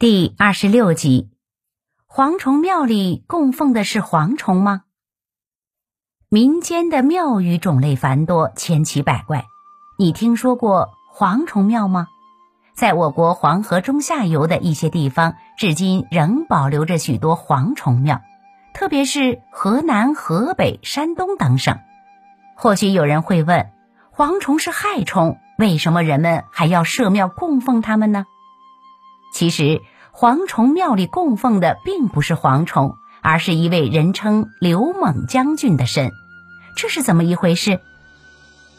[0.00, 1.28] 第二十六集，
[2.08, 4.82] 蝗虫庙里供奉的是蝗虫吗？
[6.28, 9.44] 民间的庙宇种类繁多，千奇百怪。
[9.98, 12.06] 你听说过蝗虫庙吗？
[12.76, 18.20] 在我国黄河中下游的一些地方，至今仍保留着许多蝗虫庙，
[18.74, 21.76] 特别是河南、河北、山东等省。
[22.54, 23.72] 或许有人会问：
[24.14, 28.26] 蝗虫是害虫，为什么人们还要设庙供奉它们呢？
[29.38, 29.82] 其实，
[30.12, 36.10] 蝗虫庙里供奉的并不是蝗虫，而是一位人称刘猛将军的神。
[36.74, 37.78] 这是怎么一回事？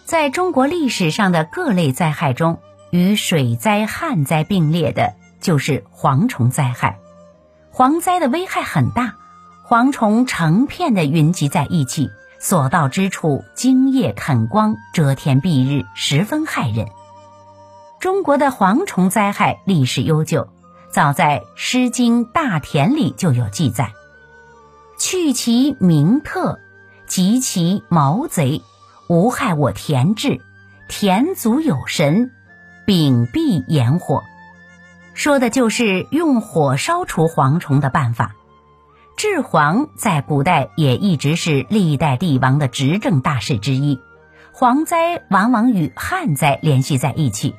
[0.03, 2.59] 在中国历史上的各类灾害中，
[2.91, 6.99] 与水灾、旱灾并列的就是蝗虫灾害。
[7.73, 9.15] 蝗灾的危害很大，
[9.65, 16.85] 蝗虫成片的云集在一起，所到之处茎叶啃光，遮天蔽日，十分害人。
[18.01, 20.47] 中国的蝗虫灾害历史悠久，
[20.91, 23.93] 早在《诗经·大田》里就有记载
[24.97, 26.59] ：“去其名特，
[27.05, 28.63] 及其毛贼，
[29.07, 30.41] 无害我田治。
[30.87, 32.31] 田足有神，
[32.85, 34.23] 秉必炎火。”
[35.13, 38.35] 说的就是用火烧除蝗虫的办法。
[39.15, 43.99] 治蝗在古代也一直是历代帝王的执政大事之一，
[44.55, 47.53] 蝗灾往往与旱灾联系在一起。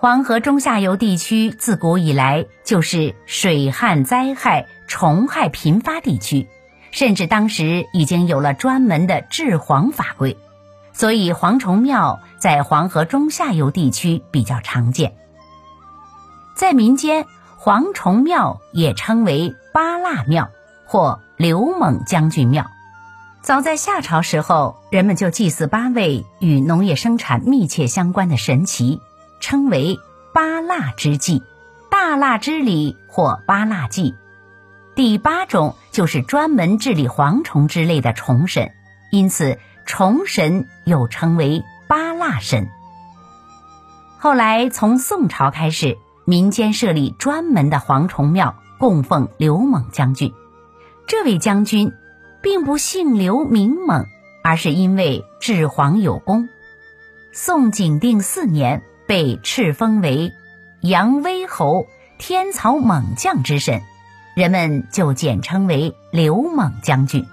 [0.00, 6.46] 黄河中下游地区自古以来就是水旱灾害、虫害频发地区，
[6.92, 10.36] 甚至当时已经有了专门的治蝗法规，
[10.92, 15.16] 所以蝗虫庙在黄河中下游地区比较常见。
[16.54, 17.26] 在民间，
[17.60, 20.50] 蝗虫庙也称为八腊庙
[20.86, 22.66] 或刘猛将军庙。
[23.42, 29.00] 早在夏朝时候，人们就祭祀八位与农业生产密切相关的神祇。
[29.40, 29.98] 称为
[30.32, 31.42] 八腊之祭、
[31.90, 34.14] 大腊之礼或八腊祭。
[34.94, 38.72] 第八种就是专门治理蝗虫之类的虫神，
[39.12, 42.68] 因此虫神又称为八腊神。
[44.18, 50.32] 后来从宋朝开始，民间设立专门的蝗虫庙，供奉刘猛将军。
[51.06, 51.92] 这位将军
[52.42, 54.06] 并不姓刘名猛，
[54.42, 56.48] 而是因为治蝗有功。
[57.32, 58.82] 宋景定四年。
[59.08, 60.34] 被敕封为
[60.82, 61.86] 扬威侯、
[62.18, 63.80] 天朝猛将之神，
[64.36, 67.26] 人们就简称为刘猛将军。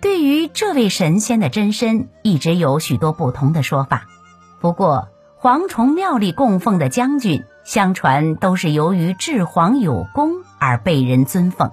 [0.00, 4.08] 对于这位神仙的真身，一直有许多不同的说法。
[4.60, 5.08] 不过，
[5.40, 11.70] 蝗虫庙里供奉的将军，相传都是由于治蝗有功而被人尊奉。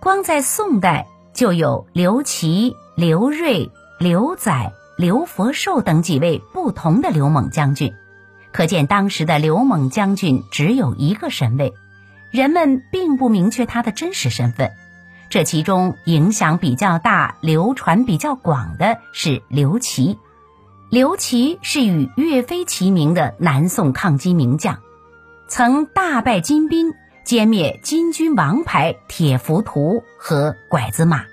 [0.00, 4.72] 光在宋代，就有刘琦、刘瑞、刘载。
[4.98, 7.94] 刘佛寿等几位不同的刘猛将军，
[8.50, 11.72] 可见当时的刘猛将军只有一个神位，
[12.32, 14.72] 人们并不明确他的真实身份。
[15.30, 20.18] 这其中影响比较大、流传比较广的是刘琦。
[20.90, 24.80] 刘琦是与岳飞齐名的南宋抗金名将，
[25.46, 26.92] 曾大败金兵，
[27.24, 31.24] 歼灭金军王牌铁浮屠和拐子马。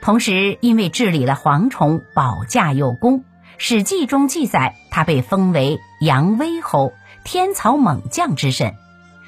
[0.00, 3.20] 同时，因为治理了蝗虫，保驾有功，
[3.58, 6.92] 《史记》中记载他被封为扬威侯、
[7.24, 8.74] 天草猛将之神，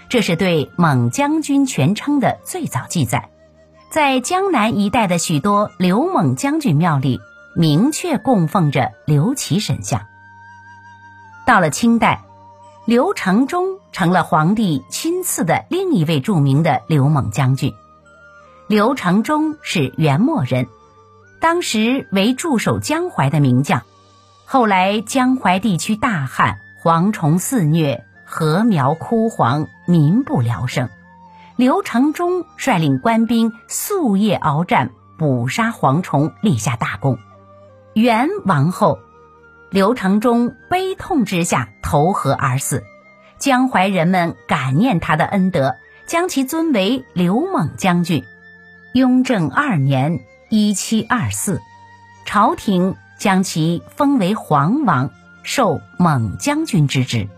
[0.08, 3.28] 这是对猛将军全称的最早记载。
[3.90, 7.20] 在江南一带的许多刘猛将军庙里，
[7.56, 10.06] 明确供奉着刘琦神像。
[11.44, 12.22] 到了清代，
[12.86, 17.74] 刘承忠成了皇帝亲赐的另一位著名的刘猛将军。
[18.70, 20.68] 刘承忠是元末人，
[21.40, 23.82] 当时为驻守江淮的名将。
[24.44, 30.88] 后来江淮地区大旱，蝗虫肆虐，禾苗枯黄，民不聊生。
[31.56, 37.18] 刘承忠率领官兵夙夜鏖战，捕杀蝗虫，立下大功。
[37.94, 39.00] 元亡后，
[39.70, 42.84] 刘承忠悲痛之下投河而死。
[43.36, 45.74] 江淮人们感念他的恩德，
[46.06, 48.24] 将其尊为刘猛将军。
[48.92, 50.18] 雍正二年
[50.50, 51.60] （一七二四），
[52.26, 55.10] 朝廷将其封为皇王，
[55.44, 57.28] 授猛将军之职。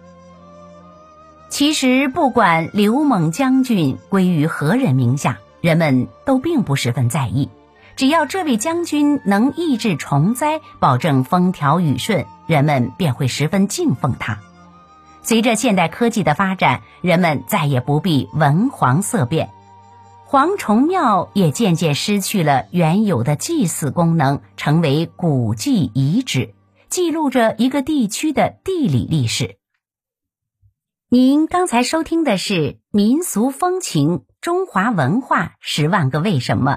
[1.51, 7.51] 其实，不管刘猛将军归于何人名下，人们都并不十分在意。
[7.97, 14.39] 只要这位将军能抑制虫灾，保证风调雨顺，人们便会十分敬奉他。
[15.23, 19.51] 随着现代科技的发展，人们再也不必闻黄色变。
[20.33, 26.55] 蝗虫庙也渐渐失去了原有的祭祀功能，成为古迹遗址，
[26.89, 29.59] 记录着一个地区的地理历史。
[31.11, 32.55] 您刚才收听的是
[32.91, 36.73] 《民俗风情：中华文化十万个为什么》，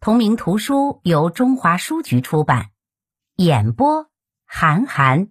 [0.00, 2.70] 同名图书由中华书局出版，
[3.36, 4.06] 演播
[4.46, 5.28] 韩寒。